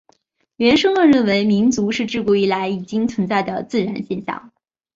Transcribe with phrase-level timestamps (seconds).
[0.55, 4.51] 原生论认定民族是至古以来已经存在的自然现象。